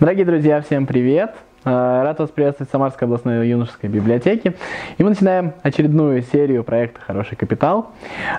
[0.00, 1.34] Дорогие друзья, всем привет!
[1.64, 4.54] Э, рад вас приветствовать в Самарской областной юношеской библиотеке.
[4.96, 7.90] И мы начинаем очередную серию проекта «Хороший капитал».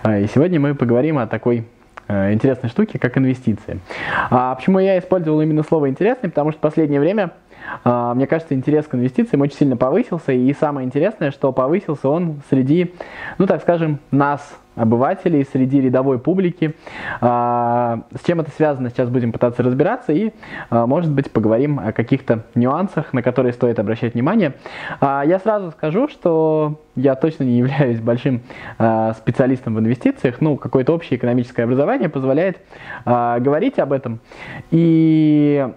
[0.05, 1.67] Э, и сегодня мы поговорим о такой
[2.07, 3.81] э, интересной штуке, как инвестиции.
[4.29, 6.29] А почему я использовал именно слово «интересный»?
[6.29, 7.31] Потому что в последнее время
[7.83, 12.93] мне кажется, интерес к инвестициям очень сильно повысился, и самое интересное, что повысился он среди,
[13.37, 14.41] ну так скажем, нас,
[14.79, 16.73] обывателей, среди рядовой публики.
[17.21, 20.31] А, с чем это связано, сейчас будем пытаться разбираться и,
[20.69, 24.53] а, может быть, поговорим о каких-то нюансах, на которые стоит обращать внимание.
[25.01, 28.41] Я сразу скажу, что я точно не являюсь большим
[29.17, 32.59] специалистом в инвестициях, ну, какое-то общее экономическое образование позволяет
[33.05, 34.19] говорить об этом.
[34.71, 35.67] И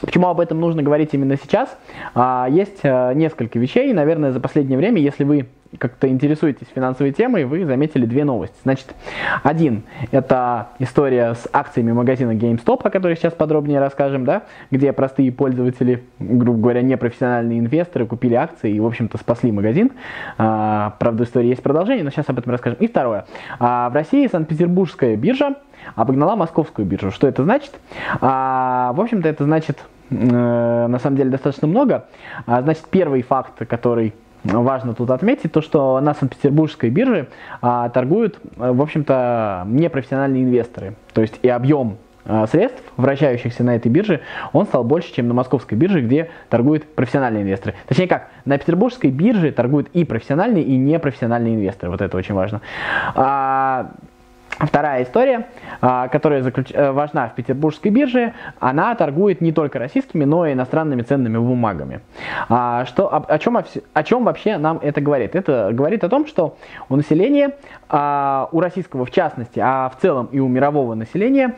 [0.00, 1.76] Почему об этом нужно говорить именно сейчас?
[2.14, 3.92] А, есть э, несколько вещей.
[3.92, 5.48] Наверное, за последнее время, если вы
[5.78, 8.56] как-то интересуетесь финансовой темой, вы заметили две новости.
[8.62, 8.94] Значит,
[9.42, 15.32] один– это история с акциями магазина GameStop, о которой сейчас подробнее расскажем, да, где простые
[15.32, 19.92] пользователи, грубо говоря, непрофессиональные инвесторы купили акции и, в общем-то, спасли магазин.
[20.38, 22.78] А, правда, история есть продолжение, но сейчас об этом расскажем.
[22.80, 23.26] И второе.
[23.58, 25.56] А, в России Санкт-Петербургская биржа
[25.94, 27.10] обогнала московскую биржу.
[27.10, 27.72] Что это значит?
[28.20, 29.78] А, в общем-то, это значит
[30.10, 32.06] э, на самом деле достаточно много.
[32.46, 34.14] А, значит, первый факт, который
[34.44, 37.28] важно тут отметить, то, что на Санкт-Петербургской бирже
[37.60, 40.94] а, торгуют, э, в общем-то, непрофессиональные инвесторы.
[41.12, 44.20] То есть и объем а, средств, вращающихся на этой бирже,
[44.52, 47.74] он стал больше, чем на московской бирже, где торгуют профессиональные инвесторы.
[47.86, 51.90] Точнее как, на петербургской бирже торгуют и профессиональные, и непрофессиональные инвесторы.
[51.90, 52.62] Вот это очень важно.
[53.14, 53.90] А,
[54.58, 55.48] Вторая история,
[55.80, 56.70] а, которая заключ...
[56.72, 62.00] Э, важна в петербургской бирже, она торгует не только российскими, но и иностранными ценными бумагами.
[62.48, 65.34] А, что, о, о, чем, о чем вообще нам это говорит?
[65.34, 66.56] Это говорит о том, что
[66.88, 67.56] у населения,
[67.88, 71.56] а, у российского в частности, а в целом и у мирового населения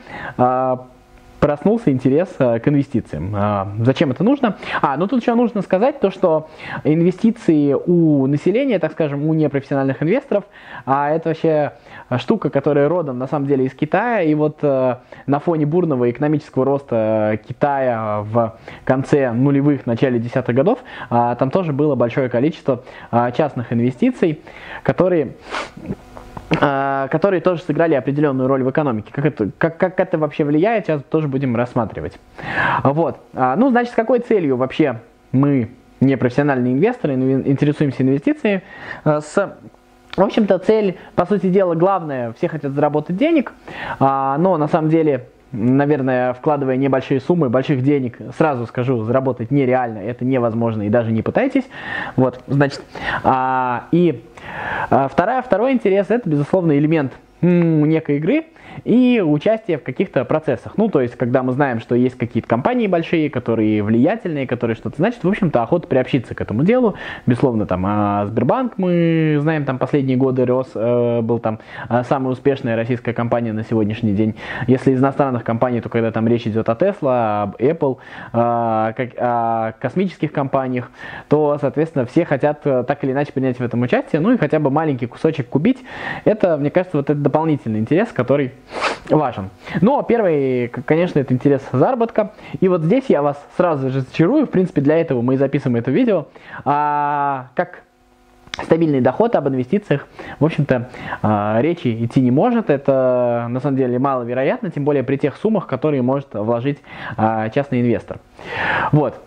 [1.46, 3.32] проснулся интерес э, к инвестициям.
[3.36, 4.56] А, зачем это нужно?
[4.82, 6.48] А, ну тут еще нужно сказать то, что
[6.82, 10.42] инвестиции у населения, так скажем, у непрофессиональных инвесторов,
[10.86, 11.74] а это вообще
[12.18, 14.96] штука, которая родом на самом деле из Китая, и вот э,
[15.28, 20.80] на фоне бурного экономического роста Китая в конце нулевых, начале десятых годов,
[21.10, 22.82] а, там тоже было большое количество
[23.12, 24.40] а, частных инвестиций,
[24.82, 25.36] которые
[26.48, 29.10] которые тоже сыграли определенную роль в экономике.
[29.12, 32.18] Как это, как, как это вообще влияет, сейчас тоже будем рассматривать.
[32.84, 33.18] Вот.
[33.34, 35.00] А, ну, значит, с какой целью вообще
[35.32, 35.70] мы,
[36.00, 38.62] непрофессиональные инвесторы, интересуемся инвестициями?
[39.04, 39.56] А, с
[40.16, 43.52] в общем-то, цель, по сути дела, главная, все хотят заработать денег,
[44.00, 50.24] но на самом деле наверное, вкладывая небольшие суммы, больших денег, сразу скажу, заработать нереально, это
[50.24, 51.64] невозможно и даже не пытайтесь.
[52.16, 52.82] Вот, значит,
[53.24, 54.22] а, и
[54.90, 58.46] а, вторая, второй интерес, это, безусловно, элемент некой игры,
[58.84, 60.74] и участие в каких-то процессах.
[60.76, 64.96] Ну, то есть, когда мы знаем, что есть какие-то компании большие, которые влиятельные, которые что-то
[64.96, 66.94] значит, в общем-то, охота приобщиться к этому делу.
[67.26, 72.32] Безусловно, там, а Сбербанк, мы знаем, там, последние годы рос, э, был там э, самая
[72.32, 74.34] успешная российская компания на сегодняшний день.
[74.66, 77.98] Если из иностранных компаний, то когда там речь идет о Tesla, об Apple,
[78.32, 80.90] э, как, о космических компаниях,
[81.28, 84.58] то, соответственно, все хотят э, так или иначе принять в этом участие, ну и хотя
[84.58, 85.78] бы маленький кусочек купить.
[86.24, 88.52] Это, мне кажется, вот это дополнительный интерес, который
[89.10, 89.50] важен.
[89.80, 92.32] Но первый, конечно, это интерес заработка.
[92.60, 94.46] И вот здесь я вас сразу же зачарую.
[94.46, 96.26] В принципе, для этого мы и записываем это видео.
[96.64, 97.82] А, как
[98.62, 100.06] стабильный доход об инвестициях,
[100.38, 100.88] в общем-то,
[101.22, 102.70] а, речи идти не может.
[102.70, 106.78] Это, на самом деле, маловероятно, тем более при тех суммах, которые может вложить
[107.16, 108.18] а, частный инвестор.
[108.92, 109.20] Вот.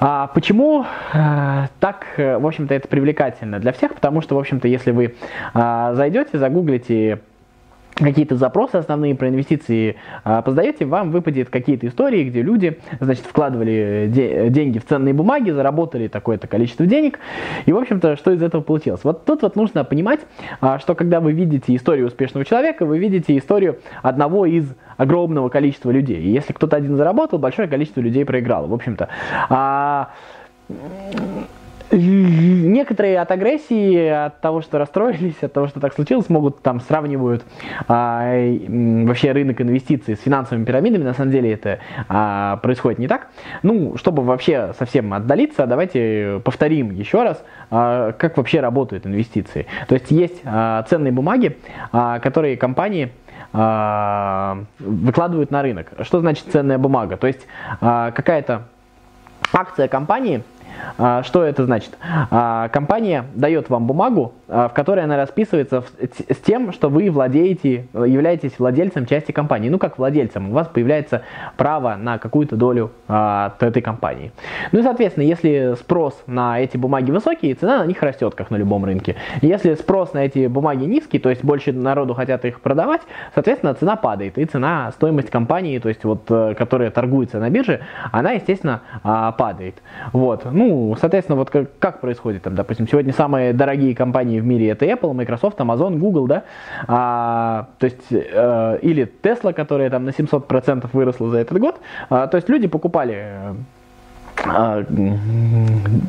[0.00, 3.94] А почему а, так, в общем-то, это привлекательно для всех?
[3.94, 5.14] Потому что, в общем-то, если вы
[5.52, 7.20] а, зайдете, загуглите
[7.94, 10.42] какие-то запросы основные про инвестиции а,
[10.80, 16.46] вам выпадет какие-то истории, где люди, значит, вкладывали де- деньги в ценные бумаги, заработали такое-то
[16.46, 17.18] количество денег,
[17.66, 19.00] и, в общем-то, что из этого получилось?
[19.04, 20.20] Вот тут вот нужно понимать,
[20.60, 24.66] а, что когда вы видите историю успешного человека, вы видите историю одного из
[24.96, 26.20] огромного количества людей.
[26.20, 29.08] И если кто-то один заработал, большое количество людей проиграло, в общем-то.
[29.48, 30.10] А,
[31.92, 37.44] некоторые от агрессии, от того, что расстроились, от того, что так случилось, могут там сравнивают
[37.88, 41.04] а, вообще рынок инвестиций с финансовыми пирамидами.
[41.04, 41.78] На самом деле это
[42.08, 43.28] а, происходит не так.
[43.62, 49.66] Ну, чтобы вообще совсем отдалиться, давайте повторим еще раз, а, как вообще работают инвестиции.
[49.88, 51.56] То есть есть а, ценные бумаги,
[51.92, 53.12] а, которые компании
[53.52, 55.92] а, выкладывают на рынок.
[56.00, 57.16] Что значит ценная бумага?
[57.16, 57.46] То есть
[57.80, 58.62] а, какая-то
[59.52, 60.42] акция компании–
[61.22, 61.96] что это значит?
[62.30, 68.58] А, компания дает вам бумагу, в которой она расписывается с тем, что вы владеете, являетесь
[68.58, 69.68] владельцем части компании.
[69.68, 71.22] Ну, как владельцем, у вас появляется
[71.56, 74.32] право на какую-то долю от этой компании.
[74.72, 78.56] Ну и, соответственно, если спрос на эти бумаги высокий, цена на них растет, как на
[78.56, 79.16] любом рынке.
[79.42, 83.02] Если спрос на эти бумаги низкий, то есть больше народу хотят их продавать,
[83.34, 84.38] соответственно, цена падает.
[84.38, 87.80] И цена, стоимость компании, то есть вот, э, которая торгуется на бирже,
[88.12, 89.76] она, естественно, а, падает.
[90.12, 90.44] Вот.
[90.50, 94.86] Ну, соответственно, вот как, как происходит там, допустим, сегодня самые дорогие компании в мире это
[94.86, 96.44] Apple, Microsoft, Amazon, Google, да,
[96.86, 102.26] а, то есть, э, или Tesla, которая там на 700% выросла за этот год, а,
[102.26, 103.54] то есть люди покупали э,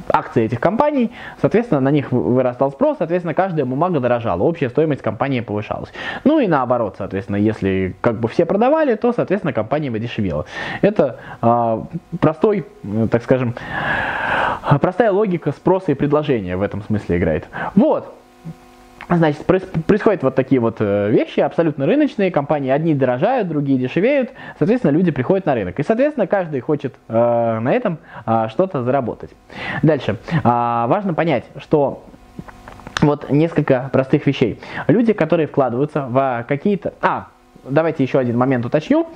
[0.10, 5.42] акции этих компаний, соответственно, на них вырастал спрос, соответственно, каждая бумага дорожала, общая стоимость компании
[5.42, 5.92] повышалась.
[6.24, 10.45] Ну и наоборот, соответственно, если как бы все продавали, то, соответственно, компания дешевела.
[10.81, 11.81] Это э,
[12.19, 12.66] простой,
[13.12, 13.56] так скажем,
[14.81, 17.46] простая логика спроса и предложения в этом смысле играет.
[17.75, 18.13] Вот.
[19.07, 24.92] Значит, происходят вот такие вот э, вещи, абсолютно рыночные, компании одни дорожают, другие дешевеют, соответственно,
[24.92, 25.80] люди приходят на рынок.
[25.80, 29.30] И, соответственно, каждый хочет э, на этом э, что-то заработать.
[29.84, 30.18] Дальше.
[30.31, 32.04] Э, важно понять, что
[33.01, 34.60] вот несколько простых вещей.
[34.88, 36.94] Люди, которые вкладываются в какие-то...
[37.01, 37.28] А,
[37.63, 39.08] давайте еще один момент уточню,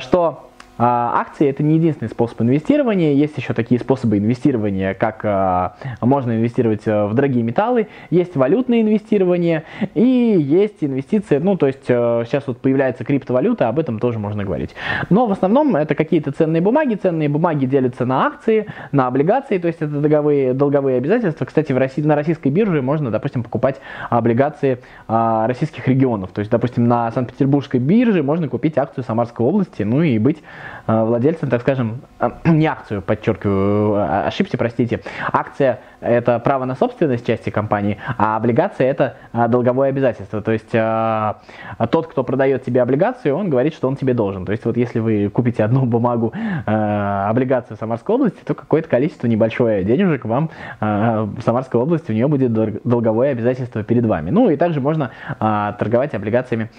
[0.00, 0.47] что а,
[0.78, 6.82] акции это не единственный способ инвестирования, есть еще такие способы инвестирования, как а, можно инвестировать
[6.86, 9.64] э, в дорогие металлы, есть валютное инвестирование
[9.94, 14.44] и есть инвестиции, ну то есть э, сейчас вот появляется криптовалюта, об этом тоже можно
[14.44, 14.70] говорить.
[15.10, 19.66] Но в основном это какие-то ценные бумаги, ценные бумаги делятся на акции, на облигации, то
[19.66, 21.44] есть это долговые, долговые обязательства.
[21.44, 23.80] Кстати, в России, на российской бирже можно, допустим, покупать
[24.10, 24.78] облигации
[25.08, 30.02] а, российских регионов, то есть, допустим, на Санкт-Петербургской бирже можно купить акцию Самарской области, ну
[30.02, 35.00] и быть Э, владельцем, так скажем, э, не акцию, подчеркиваю, э, ошибся, простите.
[35.32, 39.16] Акция– это право на собственность части компании, а облигация– это
[39.48, 40.40] долговое обязательство.
[40.42, 44.44] То есть тот, кто продает тебе облигацию, он говорит, что он тебе должен.
[44.44, 46.32] То есть вот если вы купите одну бумагу,
[46.66, 50.50] облигацию Самарской области, то какое-то количество небольшое денежек вам
[50.80, 52.52] в Самарской области, у нее будет
[52.84, 54.30] долговое обязательство перед вами.
[54.30, 56.70] Ну и также можно торговать облигациями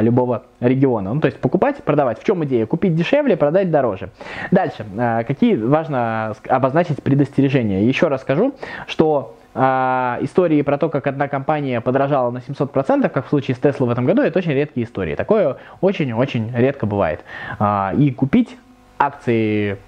[0.00, 1.14] любого региона.
[1.14, 2.20] Ну, то есть покупать, продавать.
[2.20, 2.66] В чем идея?
[2.66, 4.10] Купить дешевле, продать дороже.
[4.50, 4.84] Дальше.
[4.98, 7.84] А, какие важно обозначить предостережения?
[7.84, 8.41] Еще раз скажу,
[8.86, 13.58] что а, истории про то, как одна компания подорожала на 700%, как в случае с
[13.58, 15.14] Tesla в этом году, это очень редкие истории.
[15.14, 17.20] Такое очень-очень редко бывает.
[17.58, 18.56] А, и купить
[18.98, 19.78] акции,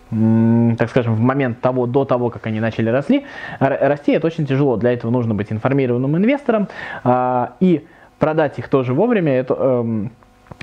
[0.76, 3.24] так скажем, в момент того, до того, как они начали росли,
[3.60, 4.76] расти, это очень тяжело.
[4.76, 6.66] Для этого нужно быть информированным инвестором.
[7.60, 7.86] И
[8.18, 10.10] продать их тоже вовремя, это эм,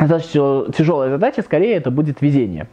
[0.08, 2.68] достаточно тяжелая задача, скорее это будет везение.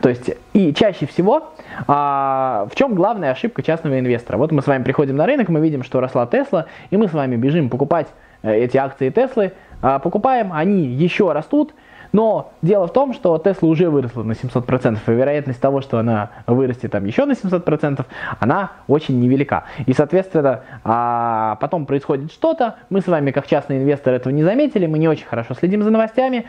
[0.00, 1.52] То есть, и чаще всего,
[1.86, 4.36] а, в чем главная ошибка частного инвестора?
[4.36, 7.12] Вот мы с вами приходим на рынок, мы видим, что росла Тесла, и мы с
[7.12, 8.08] вами бежим покупать
[8.42, 9.52] э, эти акции Теслы,
[9.82, 11.74] а, покупаем, они еще растут,
[12.14, 16.30] но дело в том, что Tesla уже выросла на 700%, и вероятность того, что она
[16.46, 18.06] вырастет там еще на 700%,
[18.38, 19.64] она очень невелика.
[19.84, 24.86] И, соответственно, а потом происходит что-то, мы с вами, как частный инвестор, этого не заметили,
[24.86, 26.46] мы не очень хорошо следим за новостями,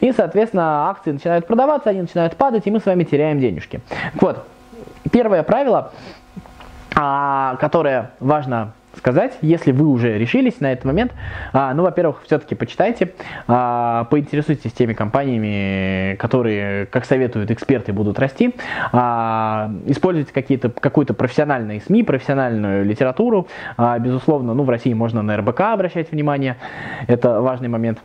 [0.00, 3.80] и, соответственно, акции начинают продаваться, они начинают падать, и мы с вами теряем денежки.
[4.20, 4.46] Вот,
[5.10, 5.92] первое правило,
[6.94, 11.12] а, которое важно сказать, если вы уже решились на этот момент.
[11.52, 13.12] А, ну, во-первых, все-таки почитайте,
[13.46, 18.54] а, поинтересуйтесь теми компаниями, которые, как советуют эксперты, будут расти.
[18.92, 23.48] А, используйте какие-то, какую-то профессиональные СМИ, профессиональную литературу.
[23.76, 26.56] А, безусловно, ну, в России можно на РБК обращать внимание.
[27.06, 27.98] Это важный момент.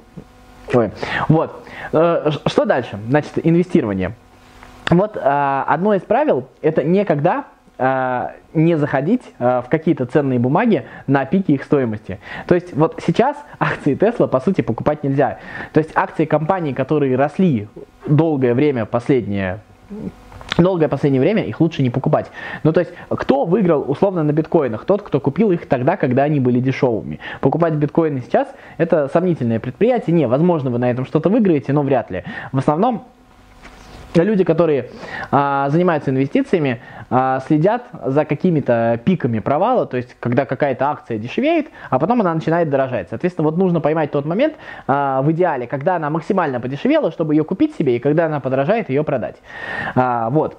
[0.73, 0.91] Ой.
[1.27, 1.65] Вот.
[1.91, 2.97] Э, что дальше?
[3.09, 4.13] Значит, инвестирование.
[4.89, 7.45] Вот а, одно из правил– это никогда
[8.53, 12.19] не заходить а, в какие-то ценные бумаги на пике их стоимости.
[12.47, 15.39] То есть вот сейчас акции Tesla по сути покупать нельзя.
[15.73, 17.67] То есть акции компаний, которые росли
[18.05, 19.61] долгое время, последнее
[20.57, 22.29] долгое последнее время их лучше не покупать.
[22.63, 24.85] Ну, то есть, кто выиграл условно на биткоинах?
[24.85, 27.19] Тот, кто купил их тогда, когда они были дешевыми.
[27.39, 28.47] Покупать биткоины сейчас–
[28.77, 30.15] это сомнительное предприятие.
[30.15, 32.23] Не, возможно, вы на этом что-то выиграете, но вряд ли.
[32.51, 33.05] В основном
[34.15, 34.89] люди, которые
[35.31, 36.81] а, занимаются инвестициями,
[37.45, 42.69] следят за какими-то пиками провала, то есть когда какая-то акция дешевеет, а потом она начинает
[42.69, 43.09] дорожать.
[43.09, 44.55] Соответственно, вот нужно поймать тот момент
[44.87, 48.89] а, в идеале, когда она максимально подешевела, чтобы ее купить себе, и когда она подорожает,
[48.89, 49.35] ее продать.
[49.95, 50.57] А, вот.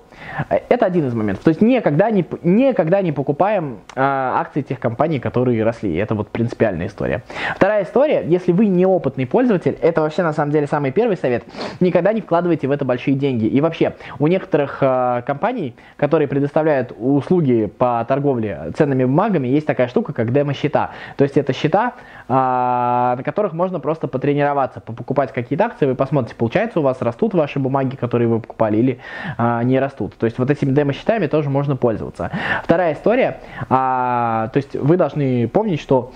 [0.69, 1.45] Это один из моментов.
[1.45, 5.95] То есть никогда не, никогда не покупаем а, акции тех компаний, которые росли.
[5.97, 7.23] Это вот принципиальная история.
[7.57, 11.45] Вторая история, если вы неопытный пользователь, это вообще на самом деле самый первый совет,
[11.81, 13.47] никогда не вкладывайте в это большие деньги.
[13.47, 19.65] И вообще, у некоторых а, компаний, которые предоставляют предоставляют услуги по торговле ценными бумагами, есть
[19.65, 20.91] такая штука, как демо-счета.
[21.17, 21.93] То есть это счета,
[22.29, 27.35] а, на которых можно просто потренироваться, покупать какие-то акции, вы посмотрите, получается у вас растут
[27.35, 28.99] ваши бумаги, которые вы покупали, или
[29.39, 30.17] а, не растут.
[30.17, 32.33] То есть вот этими демо-счетами тоже можно пользоваться.
[32.65, 33.39] Вторая история,
[33.71, 36.13] а, то есть вы должны помнить, что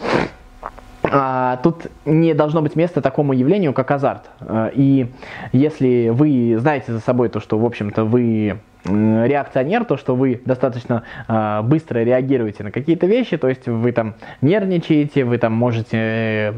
[1.63, 4.25] тут не должно быть места такому явлению, как азарт.
[4.73, 5.07] И
[5.53, 11.03] если вы знаете за собой то, что, в общем-то, вы реакционер, то, что вы достаточно
[11.29, 16.53] э, быстро реагируете на какие-то вещи, то есть вы там нервничаете, вы там можете э,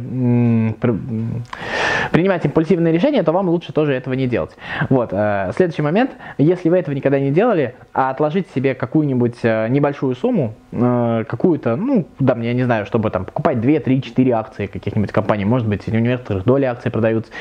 [2.12, 4.56] принимать импульсивные решения, то вам лучше тоже этого не делать.
[4.90, 5.10] Вот.
[5.12, 10.14] Э, следующий момент, если вы этого никогда не делали, а отложить себе какую-нибудь э, небольшую
[10.14, 14.66] сумму, э, какую-то, ну, да, я не знаю, чтобы там покупать 2, 3, 4 акции
[14.66, 17.32] каких-нибудь компаний, может быть, у некоторых доли акций продаются,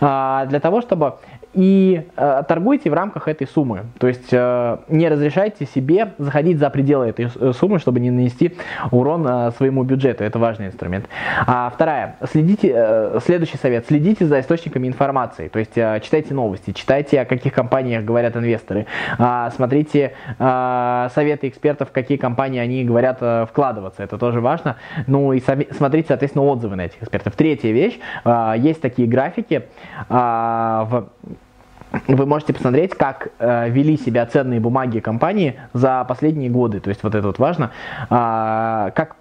[0.00, 1.14] э, для того, чтобы
[1.56, 3.86] и э, торгуйте в рамках этой суммы.
[3.98, 8.52] То есть э, не разрешайте себе заходить за пределы этой э, суммы, чтобы не нанести
[8.90, 10.22] урон э, своему бюджету.
[10.22, 11.06] Это важный инструмент.
[11.46, 15.48] А вторая, следите, э, следующий совет, следите за источниками информации.
[15.48, 18.86] То есть э, читайте новости, читайте, о каких компаниях говорят инвесторы,
[19.18, 24.02] э, смотрите э, советы экспертов, какие компании они говорят э, вкладываться.
[24.02, 24.76] Это тоже важно.
[25.06, 27.34] Ну и смотрите, соответственно, отзывы на этих экспертов.
[27.34, 29.64] Третья вещь, э, есть такие графики э,
[30.10, 31.08] в
[32.08, 36.80] вы можете посмотреть, как э, вели себя ценные бумаги компании за последние годы.
[36.80, 37.70] То есть вот это вот важно.
[38.10, 39.16] Э, как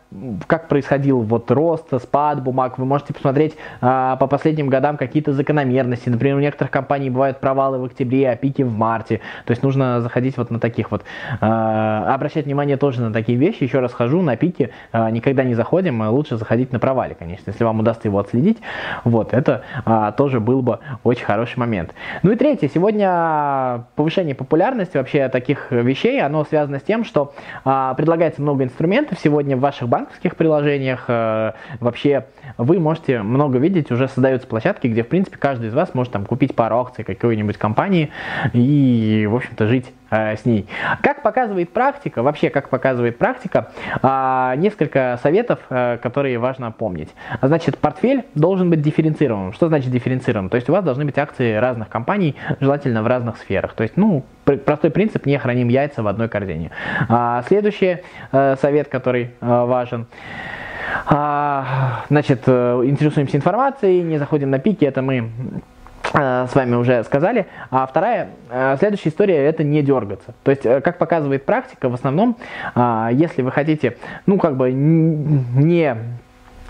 [0.48, 2.78] как происходил вот рост, спад бумаг.
[2.78, 6.10] Вы можете посмотреть а, по последним годам какие-то закономерности.
[6.10, 9.22] Например, у некоторых компаний бывают провалы в октябре, а пики в марте.
[9.46, 11.04] То есть нужно заходить вот на таких вот,
[11.42, 13.64] а, обращать внимание тоже на такие вещи.
[13.64, 17.50] Еще раз хожу на пике, а, никогда не заходим, а лучше заходить на провале, конечно,
[17.50, 18.58] если вам удастся его отследить.
[19.04, 21.94] Вот, это а, тоже был бы очень хороший момент.
[22.24, 27.34] Ну и третье, сегодня повышение популярности вообще таких вещей, оно связано с тем, что
[27.64, 31.06] а, предлагается много инструментов сегодня в ваших банковских приложениях.
[31.08, 32.26] Э, вообще
[32.58, 36.26] вы можете много видеть, уже создаются площадки, где, в принципе, каждый из вас может там
[36.26, 38.12] купить пару акций какой-нибудь компании
[38.54, 40.68] и, в общем-то, жить э, с ней.
[41.02, 43.72] Как показывает практика, вообще как показывает практика,
[44.02, 47.10] э, несколько советов, э, которые важно помнить.
[47.42, 49.54] Значит, портфель должен быть дифференцированным.
[49.54, 50.50] Что значит дифференцированным?
[50.50, 53.74] То есть у вас должны быть акции разных компаний, желательно в разных сферах.
[53.74, 56.72] То есть, ну, простой принцип, не храним яйца в одной корзине.
[57.10, 57.98] А, следующий
[58.32, 60.08] э, совет, который важен.
[61.06, 65.30] А, значит, э, интересуемся информацией, не заходим на пики, это мы
[66.14, 67.48] э, с вами уже сказали.
[67.72, 70.34] А вторая, э, следующая история, это не дергаться.
[70.44, 72.38] То есть, как показывает практика, в основном,
[72.74, 75.96] а, если вы хотите, ну, как бы не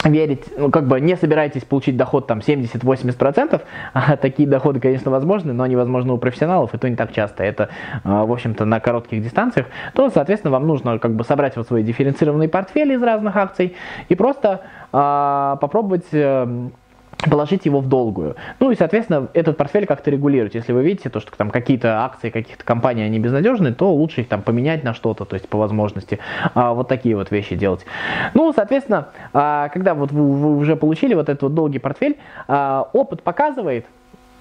[0.10, 3.62] верить, ну, как бы не собираетесь получить доход там 70-80%,
[3.94, 7.44] а такие доходы, конечно, возможны, но они возможны у профессионалов, и то не так часто,
[7.44, 7.70] это,
[8.04, 11.84] а, в общем-то, на коротких дистанциях, то, соответственно, вам нужно как бы собрать вот свой
[11.84, 13.76] дифференцированный портфель из разных акций
[14.10, 16.74] и просто а, попробовать эм,
[17.18, 18.36] положить его в долгую.
[18.60, 20.56] Ну и, соответственно, этот портфель как-то регулировать.
[20.56, 24.28] Если вы видите, то, что там какие-то акции каких-то компаний, они безнадежны, то лучше их
[24.28, 26.20] там поменять на что-то, то есть по возможности
[26.54, 27.86] а, вот такие вот вещи делать.
[28.34, 32.18] Ну, соответственно, а, когда вот вы, вы уже получили вот этот вот долгий портфель,
[32.48, 33.86] а, опыт показывает,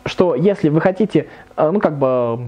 [0.06, 2.40] что если вы хотите, а, ну, как бы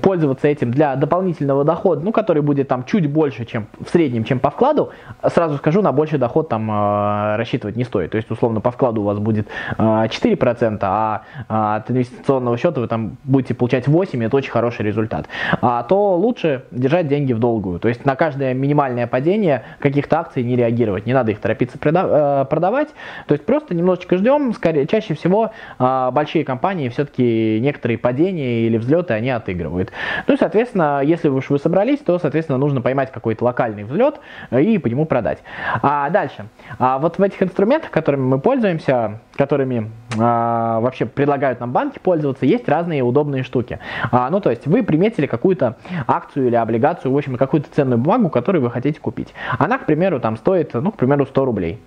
[0.00, 4.38] пользоваться этим для дополнительного дохода, ну, который будет там чуть больше, чем в среднем, чем
[4.38, 4.90] по вкладу,
[5.28, 8.10] сразу скажу, на больший доход там э, рассчитывать не стоит.
[8.10, 12.80] То есть, условно, по вкладу у вас будет э, 4%, а э, от инвестиционного счета
[12.80, 15.26] вы там будете получать 8%, это очень хороший результат.
[15.60, 17.80] А, то лучше держать деньги в долгую.
[17.80, 21.06] То есть, на каждое минимальное падение каких-то акций не реагировать.
[21.06, 22.88] Не надо их торопиться э, продавать.
[23.26, 24.52] То есть, просто немножечко ждем.
[24.54, 29.92] Скорее, чаще всего э, большие компании все-таки некоторые падения или взлеты они отыгрывают устраивает.
[30.26, 34.62] Ну и, соответственно, если уж вы собрались, то, соответственно, нужно поймать какой-то локальный взлет э,
[34.62, 35.38] и по нему продать.
[35.82, 36.46] А дальше.
[36.78, 42.46] А вот в этих инструментах, которыми мы пользуемся, которыми а, вообще предлагают нам банки пользоваться,
[42.46, 43.80] есть разные удобные штуки.
[44.12, 48.30] А, ну, то есть вы приметили какую-то акцию или облигацию, в общем, какую-то ценную бумагу,
[48.30, 49.34] которую вы хотите купить.
[49.58, 51.80] Она, к примеру, там стоит, ну, к примеру, 100 рублей.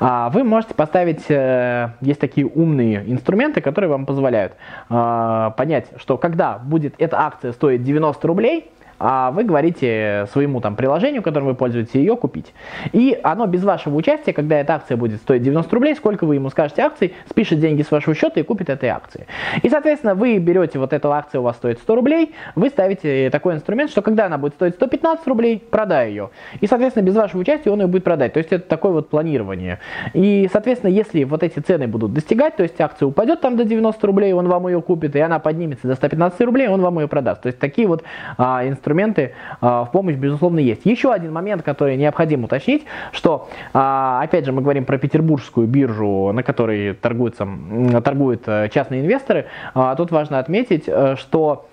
[0.00, 4.54] А, вы можете поставить, э, есть такие умные инструменты, которые вам позволяют
[4.88, 10.76] а, понять, что когда будет эта акция стоит 90 рублей, а вы говорите своему там
[10.76, 12.52] приложению, которым вы пользуетесь, ее купить.
[12.92, 16.50] И оно без вашего участия, когда эта акция будет стоить 90 рублей, сколько вы ему
[16.50, 19.26] скажете акций, спишет деньги с вашего счета и купит этой акции.
[19.62, 23.54] И, соответственно, вы берете вот эту акцию, у вас стоит 100 рублей, вы ставите такой
[23.54, 26.30] инструмент, что когда она будет стоить 115 рублей, продай ее.
[26.60, 28.32] И, соответственно, без вашего участия он ее будет продать.
[28.32, 29.78] То есть это такое вот планирование.
[30.12, 34.06] И, соответственно, если вот эти цены будут достигать, то есть акция упадет там до 90
[34.06, 37.42] рублей, он вам ее купит, и она поднимется до 115 рублей, он вам ее продаст.
[37.42, 38.02] То есть такие вот
[38.36, 40.84] а, инструменты инструменты в помощь, безусловно, есть.
[40.84, 46.42] Еще один момент, который необходимо уточнить, что, опять же, мы говорим про петербургскую биржу, на
[46.42, 47.46] которой торгуются,
[48.02, 49.46] торгуют частные инвесторы.
[49.96, 51.66] Тут важно отметить, что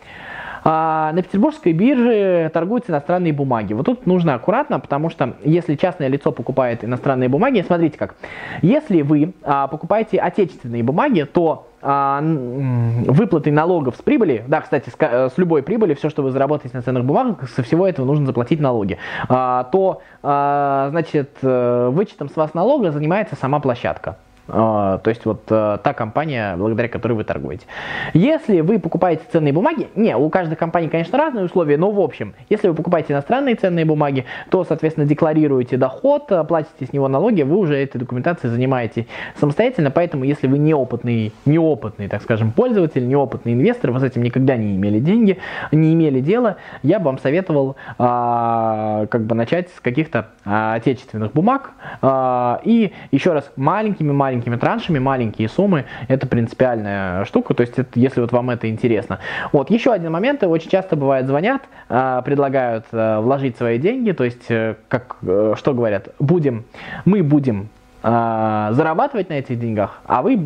[0.67, 3.73] а на петербургской бирже торгуются иностранные бумаги.
[3.73, 8.15] Вот тут нужно аккуратно, потому что если частное лицо покупает иностранные бумаги, смотрите как.
[8.63, 14.95] Если вы а, покупаете отечественные бумаги, то а, выплаты налогов с прибыли, да, кстати, с,
[14.97, 18.25] э, с любой прибыли, все, что вы заработаете на ценных бумагах, со всего этого нужно
[18.25, 18.97] заплатить налоги,
[19.29, 24.17] а, то, а, значит, э, вычетом с вас налога занимается сама площадка.
[24.47, 27.65] А, то есть вот э, та компания, благодаря которой вы торгуете.
[28.13, 32.35] Если вы покупаете ценные бумаги, не, у каждой компании, конечно, разные условия, но в общем,
[32.49, 37.41] если вы покупаете иностранные ценные бумаги, то, соответственно, декларируете доход, э, платите с него налоги,
[37.41, 39.07] вы уже этой документацией занимаете
[39.39, 44.57] самостоятельно, поэтому если вы неопытный, неопытный, так скажем, пользователь, неопытный инвестор, вы с этим никогда
[44.57, 45.39] не имели деньги,
[45.71, 51.33] не имели дела, я бы вам советовал а, как бы начать с каких-то а, отечественных
[51.33, 51.71] бумаг
[52.03, 57.89] а, и еще раз маленькими-маленькими маленькими траншами, маленькие суммы, это принципиальная штука, то есть это,
[57.97, 59.19] если вот вам это интересно.
[59.53, 64.25] Вот, еще один момент, очень часто бывает звонят, а, предлагают а, вложить свои деньги, то
[64.25, 66.65] есть, э, как, э, что говорят, будем,
[67.05, 67.69] мы будем
[68.03, 70.37] а, зарабатывать на этих деньгах, а вы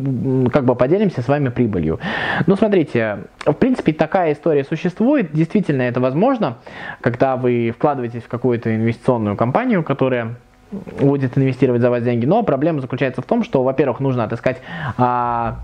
[0.52, 1.98] как бы поделимся с вами прибылью.
[2.46, 6.58] Ну, смотрите, в принципе, такая история существует, действительно это возможно,
[7.00, 10.36] когда вы вкладываетесь в какую-то инвестиционную компанию, которая
[10.70, 12.26] будет инвестировать за вас деньги.
[12.26, 14.58] Но проблема заключается в том, что, во-первых, нужно отыскать
[14.96, 15.56] а,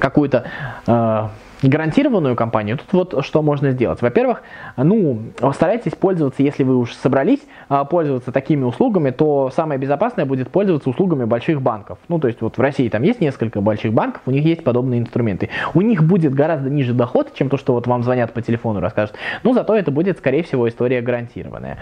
[0.00, 0.44] какую-то
[0.86, 1.30] а,
[1.62, 4.02] гарантированную компанию, тут вот что можно сделать.
[4.02, 4.42] Во-первых,
[4.76, 5.20] ну,
[5.54, 10.90] старайтесь пользоваться, если вы уж собрались а, пользоваться такими услугами, то самое безопасное будет пользоваться
[10.90, 11.98] услугами больших банков.
[12.08, 15.00] Ну, то есть вот в России там есть несколько больших банков, у них есть подобные
[15.00, 15.48] инструменты.
[15.74, 18.82] У них будет гораздо ниже доход, чем то, что вот вам звонят по телефону и
[18.82, 19.16] расскажут.
[19.42, 21.78] Но зато это будет, скорее всего, история гарантированная.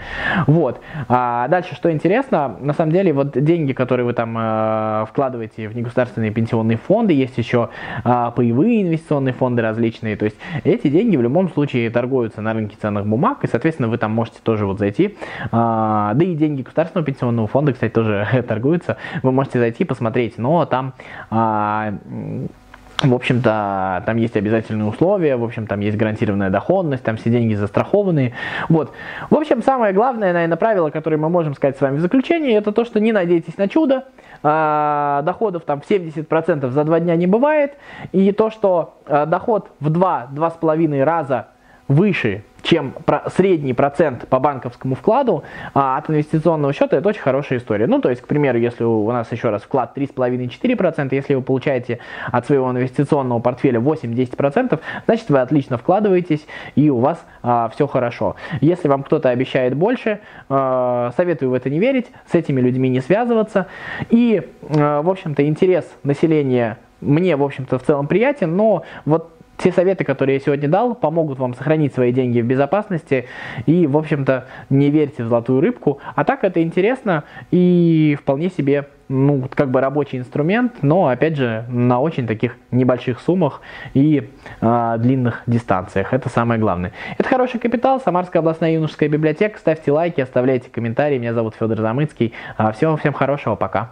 [0.47, 0.79] Вот.
[1.07, 5.75] А дальше, что интересно, на самом деле, вот деньги, которые вы там э, вкладываете в
[5.75, 7.69] негосударственные пенсионные фонды, есть еще
[8.03, 10.15] э, паевые инвестиционные фонды, различные.
[10.15, 13.97] То есть эти деньги в любом случае торгуются на рынке ценных бумаг, и, соответственно, вы
[13.97, 15.17] там можете тоже вот зайти.
[15.51, 18.97] А, да и деньги Государственного пенсионного фонда, кстати, тоже торгуются.
[19.23, 20.93] Вы можете зайти посмотреть, но там
[21.29, 21.93] а,
[23.03, 27.53] в общем-то, там есть обязательные условия, в общем, там есть гарантированная доходность, там все деньги
[27.53, 28.33] застрахованы.
[28.69, 28.91] Вот.
[29.29, 32.71] В общем, самое главное, наверное, правило, которое мы можем сказать с вами в заключении, это
[32.71, 34.05] то, что не надейтесь на чудо,
[34.43, 37.73] а, доходов там в 70% за два дня не бывает,
[38.13, 41.47] и то, что а, доход в 2-2,5 раза
[41.87, 42.93] выше чем
[43.35, 47.85] средний процент по банковскому вкладу а, от инвестиционного счета, это очень хорошая история.
[47.87, 51.99] Ну, то есть, к примеру, если у нас еще раз вклад 3,5-4%, если вы получаете
[52.31, 58.35] от своего инвестиционного портфеля 8-10%, значит, вы отлично вкладываетесь и у вас а, все хорошо.
[58.61, 63.01] Если вам кто-то обещает больше, а, советую в это не верить, с этими людьми не
[63.01, 63.67] связываться.
[64.09, 69.71] И, а, в общем-то, интерес населения мне, в общем-то, в целом приятен, но вот те
[69.71, 73.25] советы, которые я сегодня дал, помогут вам сохранить свои деньги в безопасности
[73.65, 75.99] и, в общем-то, не верьте в золотую рыбку.
[76.15, 81.65] А так это интересно и вполне себе, ну, как бы рабочий инструмент, но, опять же,
[81.69, 83.61] на очень таких небольших суммах
[83.93, 84.29] и
[84.61, 86.13] э, длинных дистанциях.
[86.13, 86.91] Это самое главное.
[87.17, 89.57] Это хороший капитал, Самарская областная юношеская библиотека.
[89.59, 91.17] Ставьте лайки, оставляйте комментарии.
[91.17, 92.33] Меня зовут Федор Замыцкий.
[92.57, 93.91] А, всего всем хорошего, пока.